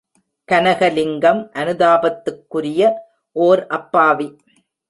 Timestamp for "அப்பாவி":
3.69-4.27